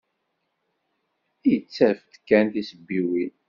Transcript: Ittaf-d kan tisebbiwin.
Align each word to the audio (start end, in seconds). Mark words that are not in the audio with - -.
Ittaf-d 1.53 2.13
kan 2.27 2.45
tisebbiwin. 2.53 3.33